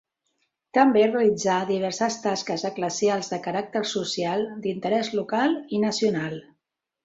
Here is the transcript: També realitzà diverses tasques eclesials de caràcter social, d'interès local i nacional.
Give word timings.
També 0.77 1.03
realitzà 1.09 1.57
diverses 1.71 2.17
tasques 2.23 2.65
eclesials 2.71 3.31
de 3.35 3.41
caràcter 3.49 3.85
social, 3.93 4.49
d'interès 4.67 5.15
local 5.23 5.59
i 5.79 5.87
nacional. 5.89 6.39